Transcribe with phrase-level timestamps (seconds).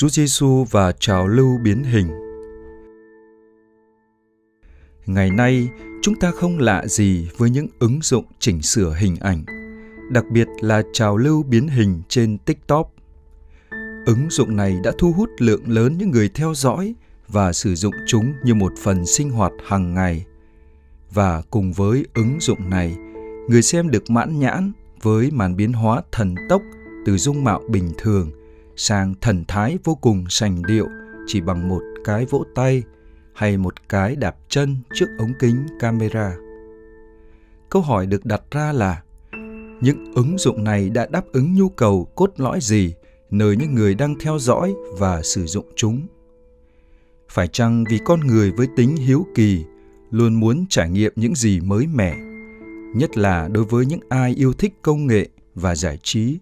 [0.00, 2.08] Chúa Giêsu và trào lưu biến hình.
[5.06, 5.68] Ngày nay,
[6.02, 9.44] chúng ta không lạ gì với những ứng dụng chỉnh sửa hình ảnh,
[10.10, 12.92] đặc biệt là trào lưu biến hình trên TikTok.
[14.06, 16.94] Ứng dụng này đã thu hút lượng lớn những người theo dõi
[17.28, 20.24] và sử dụng chúng như một phần sinh hoạt hàng ngày.
[21.14, 22.96] Và cùng với ứng dụng này,
[23.48, 26.62] người xem được mãn nhãn với màn biến hóa thần tốc
[27.06, 28.30] từ dung mạo bình thường
[28.76, 30.88] sang thần thái vô cùng sành điệu
[31.26, 32.82] chỉ bằng một cái vỗ tay
[33.34, 36.36] hay một cái đạp chân trước ống kính camera.
[37.70, 39.02] Câu hỏi được đặt ra là
[39.80, 42.94] những ứng dụng này đã đáp ứng nhu cầu cốt lõi gì
[43.30, 46.06] nơi những người đang theo dõi và sử dụng chúng?
[47.28, 49.64] Phải chăng vì con người với tính hiếu kỳ
[50.10, 52.16] luôn muốn trải nghiệm những gì mới mẻ,
[52.94, 56.38] nhất là đối với những ai yêu thích công nghệ và giải trí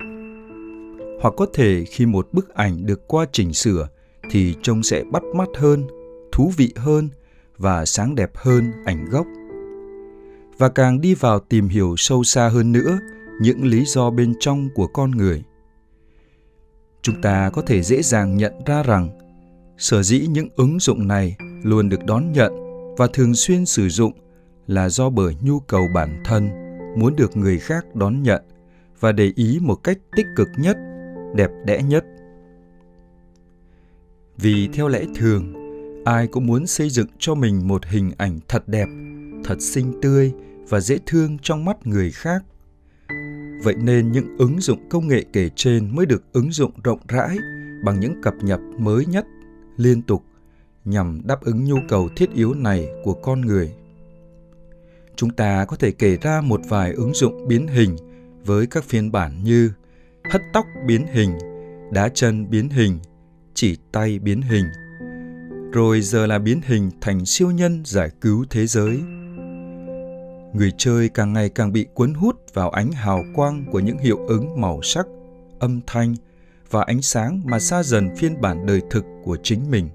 [1.21, 3.89] hoặc có thể khi một bức ảnh được qua chỉnh sửa
[4.31, 5.87] thì trông sẽ bắt mắt hơn,
[6.33, 7.09] thú vị hơn
[7.57, 9.27] và sáng đẹp hơn ảnh gốc
[10.59, 12.99] và càng đi vào tìm hiểu sâu xa hơn nữa
[13.41, 15.45] những lý do bên trong của con người,
[17.03, 19.19] chúng ta có thể dễ dàng nhận ra rằng
[19.79, 22.53] sở dĩ những ứng dụng này luôn được đón nhận
[22.97, 24.13] và thường xuyên sử dụng
[24.67, 26.49] là do bởi nhu cầu bản thân
[26.97, 28.43] muốn được người khác đón nhận
[29.01, 30.77] và để ý một cách tích cực nhất
[31.35, 32.05] đẹp đẽ nhất.
[34.37, 35.53] Vì theo lẽ thường,
[36.05, 38.87] ai cũng muốn xây dựng cho mình một hình ảnh thật đẹp,
[39.45, 40.33] thật xinh tươi
[40.69, 42.45] và dễ thương trong mắt người khác.
[43.65, 47.39] Vậy nên những ứng dụng công nghệ kể trên mới được ứng dụng rộng rãi
[47.85, 49.27] bằng những cập nhật mới nhất,
[49.77, 50.23] liên tục
[50.85, 53.75] nhằm đáp ứng nhu cầu thiết yếu này của con người.
[55.17, 57.97] Chúng ta có thể kể ra một vài ứng dụng biến hình
[58.45, 59.71] với các phiên bản như
[60.31, 61.39] hất tóc biến hình,
[61.91, 62.99] đá chân biến hình,
[63.55, 64.65] chỉ tay biến hình.
[65.73, 69.01] Rồi giờ là biến hình thành siêu nhân giải cứu thế giới.
[70.55, 74.19] Người chơi càng ngày càng bị cuốn hút vào ánh hào quang của những hiệu
[74.29, 75.07] ứng màu sắc,
[75.59, 76.15] âm thanh
[76.71, 79.89] và ánh sáng mà xa dần phiên bản đời thực của chính mình.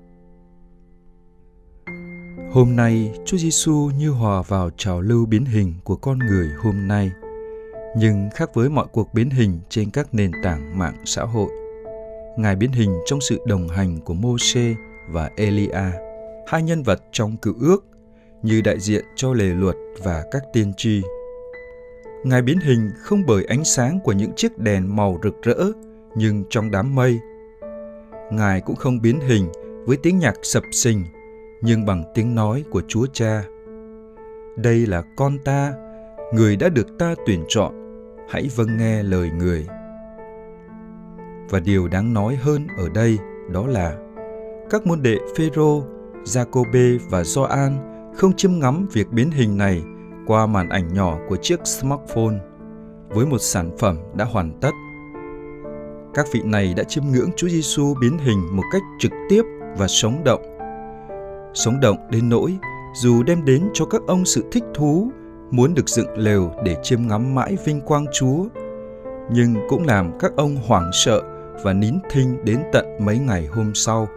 [2.51, 6.87] Hôm nay, Chúa Giêsu như hòa vào trào lưu biến hình của con người hôm
[6.87, 7.11] nay–
[7.95, 11.49] nhưng khác với mọi cuộc biến hình trên các nền tảng mạng xã hội.
[12.37, 14.75] Ngài biến hình trong sự đồng hành của Mô-xê
[15.09, 15.91] và Elia,
[16.47, 17.85] hai nhân vật trong cựu ước
[18.41, 21.01] như đại diện cho lề luật và các tiên tri.
[22.23, 25.65] Ngài biến hình không bởi ánh sáng của những chiếc đèn màu rực rỡ,
[26.15, 27.19] nhưng trong đám mây.
[28.31, 29.51] Ngài cũng không biến hình
[29.85, 31.05] với tiếng nhạc sập sình,
[31.61, 33.43] nhưng bằng tiếng nói của Chúa Cha.
[34.57, 35.73] Đây là con ta,
[36.33, 37.82] người đã được ta tuyển chọn
[38.29, 39.67] hãy vâng nghe lời người
[41.49, 43.17] và điều đáng nói hơn ở đây
[43.51, 43.97] đó là
[44.69, 45.83] các môn đệ Phêrô,
[46.23, 49.83] Giacôbê và Gioan không chiêm ngắm việc biến hình này
[50.27, 52.35] qua màn ảnh nhỏ của chiếc smartphone
[53.09, 54.71] với một sản phẩm đã hoàn tất.
[56.13, 59.43] Các vị này đã chiêm ngưỡng Chúa Giêsu biến hình một cách trực tiếp
[59.77, 60.41] và sống động.
[61.53, 62.57] Sống động đến nỗi
[62.95, 65.11] dù đem đến cho các ông sự thích thú
[65.53, 68.45] muốn được dựng lều để chiêm ngắm mãi vinh quang Chúa,
[69.31, 71.21] nhưng cũng làm các ông hoảng sợ
[71.63, 74.07] và nín thinh đến tận mấy ngày hôm sau,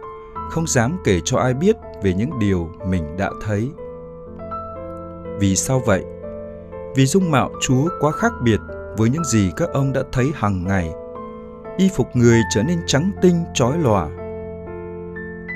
[0.49, 3.69] không dám kể cho ai biết về những điều mình đã thấy.
[5.39, 6.03] Vì sao vậy?
[6.95, 8.59] Vì dung mạo Chúa quá khác biệt
[8.97, 10.91] với những gì các ông đã thấy hàng ngày.
[11.77, 14.09] Y phục người trở nên trắng tinh chói lòa.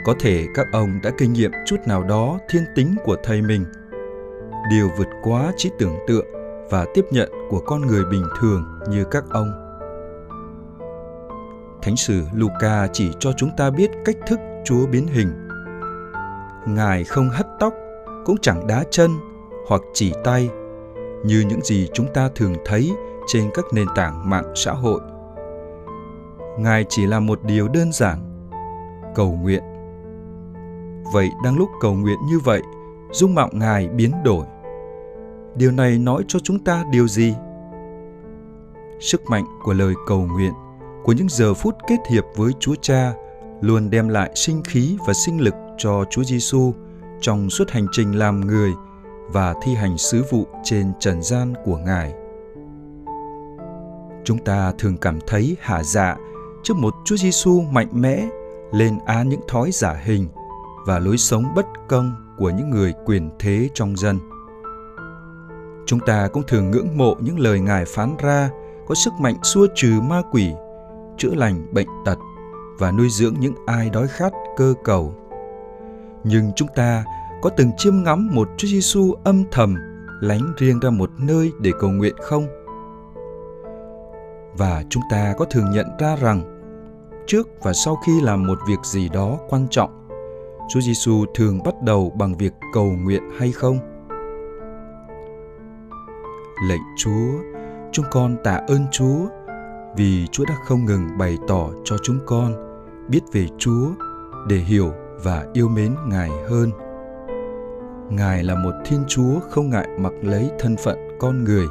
[0.05, 3.65] Có thể các ông đã kinh nghiệm chút nào đó thiên tính của thầy mình–
[4.69, 6.25] điều vượt quá trí tưởng tượng
[6.69, 9.51] và tiếp nhận của con người bình thường như các ông.
[11.81, 15.47] Thánh sử Luca chỉ cho chúng ta biết cách thức Chúa biến hình.
[16.67, 17.73] Ngài không hất tóc,
[18.25, 19.11] cũng chẳng đá chân
[19.67, 20.49] hoặc chỉ tay
[21.23, 22.91] như những gì chúng ta thường thấy
[23.27, 25.01] trên các nền tảng mạng xã hội
[26.57, 28.49] ngài chỉ là một điều đơn giản
[29.15, 29.63] cầu nguyện
[31.13, 32.61] vậy đang lúc cầu nguyện như vậy
[33.11, 34.45] dung mạo ngài biến đổi
[35.56, 37.33] điều này nói cho chúng ta điều gì
[39.00, 40.53] sức mạnh của lời cầu nguyện
[41.03, 43.13] của những giờ phút kết hiệp với Chúa Cha
[43.62, 46.74] luôn đem lại sinh khí và sinh lực cho Chúa Giêsu
[47.21, 48.74] trong suốt hành trình làm người
[49.27, 52.13] và thi hành sứ vụ trên trần gian của Ngài.
[54.24, 56.15] Chúng ta thường cảm thấy hạ dạ
[56.63, 58.27] trước một Chúa Giêsu mạnh mẽ
[58.71, 60.27] lên án những thói giả hình
[60.88, 64.19] và lối sống bất công của những người quyền thế trong dân.
[65.85, 68.49] Chúng ta cũng thường ngưỡng mộ những lời Ngài phán ra
[68.87, 70.51] có sức mạnh xua trừ ma quỷ,
[71.17, 72.17] chữa lành bệnh tật
[72.79, 75.13] và nuôi dưỡng những ai đói khát cơ cầu.
[76.23, 77.03] Nhưng chúng ta
[77.41, 79.75] có từng chiêm ngắm một Chúa Giêsu âm thầm
[80.21, 82.47] lánh riêng ra một nơi để cầu nguyện không?
[84.57, 86.57] Và chúng ta có thường nhận ra rằng
[87.27, 90.07] trước và sau khi làm một việc gì đó quan trọng,
[90.69, 93.90] Chúa Giêsu thường bắt đầu bằng việc cầu nguyện hay không?
[96.61, 97.31] Lạy Chúa,
[97.91, 99.27] chúng con tạ ơn Chúa
[99.97, 102.53] vì Chúa đã không ngừng bày tỏ cho chúng con
[103.09, 103.87] biết về Chúa
[104.47, 104.91] để hiểu
[105.23, 106.71] và yêu mến Ngài hơn.
[108.09, 111.65] Ngài là một Thiên Chúa không ngại mặc lấy thân phận con người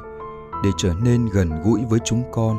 [0.65, 2.57] để trở nên gần gũi với chúng con,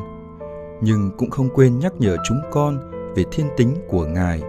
[0.81, 4.42] nhưng cũng không quên nhắc nhở chúng con về thiên tính của Ngài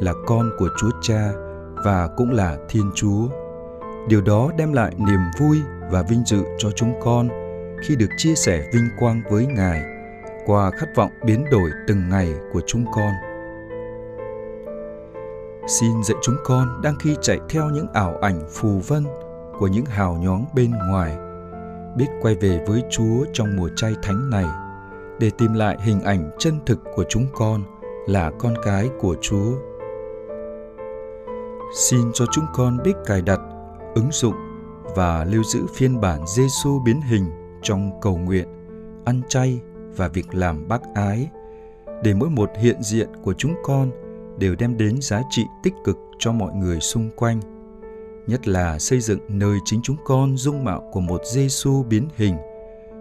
[0.00, 1.32] là con của Chúa Cha
[1.84, 3.28] và cũng là Thiên Chúa.
[4.08, 5.58] Điều đó đem lại niềm vui
[5.90, 7.28] và vinh dự cho chúng con
[7.82, 9.82] khi được chia sẻ vinh quang với Ngài
[10.46, 13.12] qua khát vọng biến đổi từng ngày của chúng con.
[15.66, 19.04] Xin dạy chúng con đang khi chạy theo những ảo ảnh phù vân
[19.58, 21.16] của những hào nhoáng bên ngoài,
[21.96, 24.46] biết quay về với Chúa trong mùa chay thánh này
[25.18, 27.62] để tìm lại hình ảnh chân thực của chúng con
[28.06, 29.52] là con cái của Chúa.
[31.74, 33.40] Xin cho chúng con biết cài đặt,
[33.94, 34.34] ứng dụng
[34.96, 37.24] và lưu giữ phiên bản Giêsu biến hình
[37.62, 38.48] trong cầu nguyện,
[39.04, 39.60] ăn chay
[39.96, 41.28] và việc làm bác ái
[42.02, 43.90] để mỗi một hiện diện của chúng con
[44.38, 47.40] đều đem đến giá trị tích cực cho mọi người xung quanh
[48.26, 52.36] nhất là xây dựng nơi chính chúng con dung mạo của một Giêsu biến hình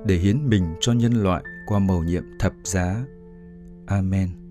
[0.05, 3.05] để hiến mình cho nhân loại qua mầu nhiệm thập giá.
[3.85, 4.42] Amen.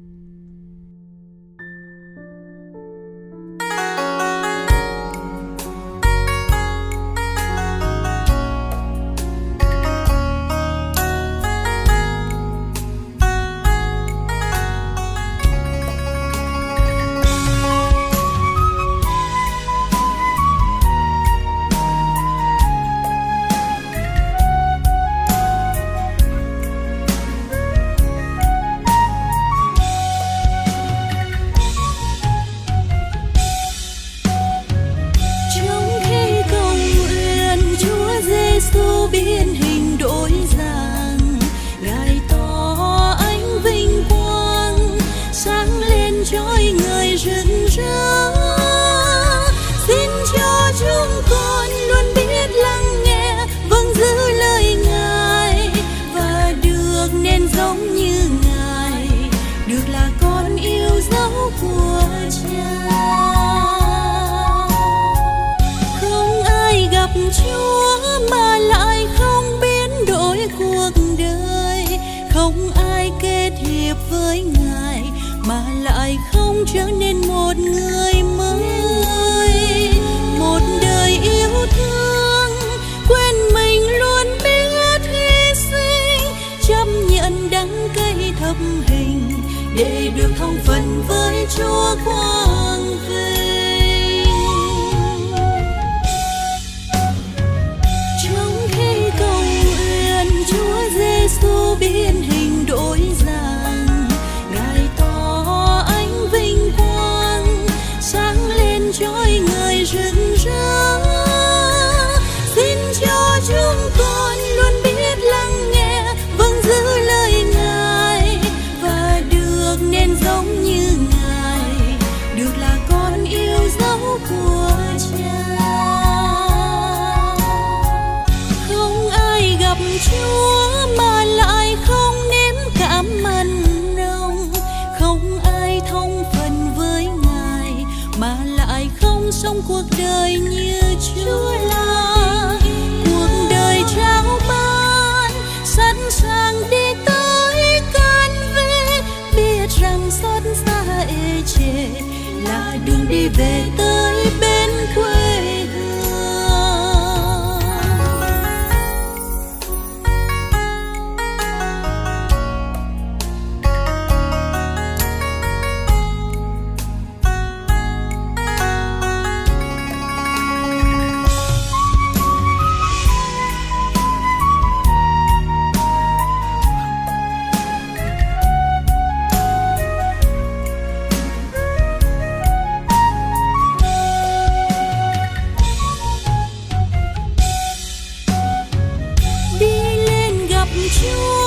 [190.92, 191.41] 秋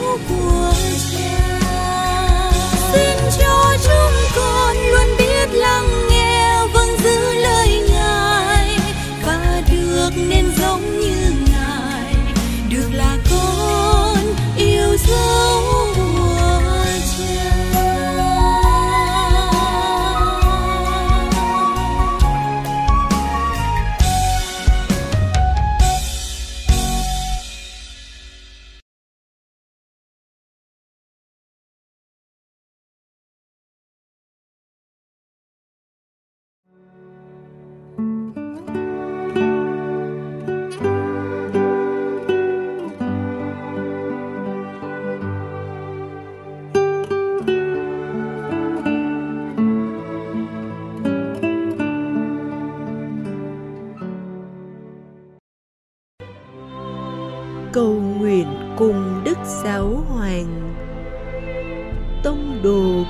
[0.00, 0.25] yêu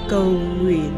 [0.09, 0.33] cầu
[0.63, 0.93] nguyện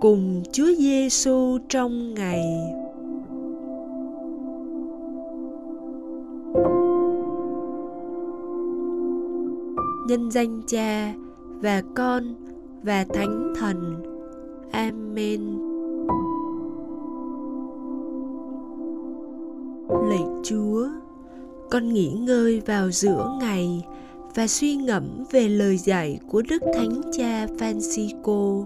[0.00, 2.44] Cùng Chúa Giêsu trong ngày
[10.06, 11.14] nhân danh Cha
[11.60, 12.34] và Con
[12.82, 14.02] và Thánh Thần.
[14.72, 15.67] Amen.
[20.42, 20.88] Chúa,
[21.70, 23.84] con nghỉ ngơi vào giữa ngày
[24.34, 28.64] và suy ngẫm về lời dạy của Đức Thánh Cha Francisco.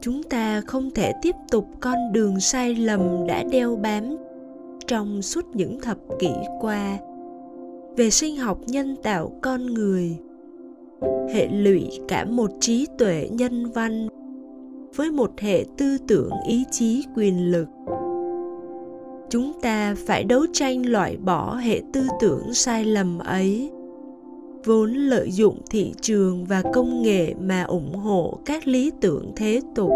[0.00, 4.16] Chúng ta không thể tiếp tục con đường sai lầm đã đeo bám
[4.86, 6.30] trong suốt những thập kỷ
[6.60, 6.98] qua
[7.96, 10.16] về sinh học nhân tạo con người
[11.34, 14.08] hệ lụy cả một trí tuệ nhân văn
[14.96, 17.68] với một hệ tư tưởng ý chí quyền lực
[19.30, 23.70] chúng ta phải đấu tranh loại bỏ hệ tư tưởng sai lầm ấy.
[24.64, 29.60] Vốn lợi dụng thị trường và công nghệ mà ủng hộ các lý tưởng thế
[29.74, 29.90] tục.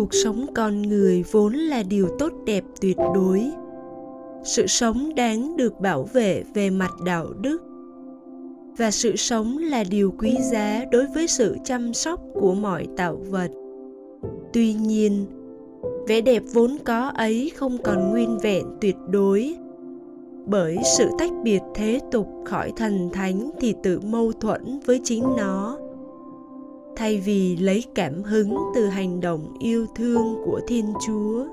[0.00, 3.50] Cuộc sống con người vốn là điều tốt đẹp tuyệt đối.
[4.44, 7.62] Sự sống đáng được bảo vệ về mặt đạo đức.
[8.76, 13.16] Và sự sống là điều quý giá đối với sự chăm sóc của mọi tạo
[13.16, 13.50] vật.
[14.52, 15.26] Tuy nhiên,
[16.08, 19.56] vẻ đẹp vốn có ấy không còn nguyên vẹn tuyệt đối.
[20.46, 25.24] Bởi sự tách biệt thế tục khỏi thần thánh thì tự mâu thuẫn với chính
[25.36, 25.78] nó
[26.96, 31.44] thay vì lấy cảm hứng từ hành động yêu thương của thiên chúa.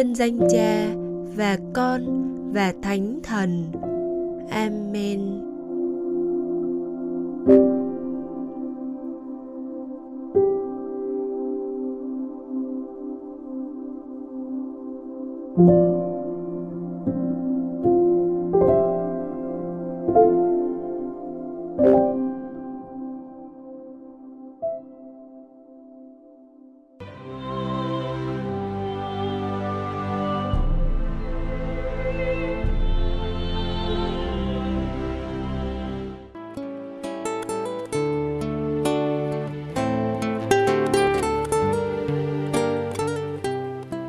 [0.00, 0.86] Nhân danh Cha
[1.36, 2.02] và Con
[2.52, 3.64] và Thánh Thần.
[4.50, 5.20] Amen.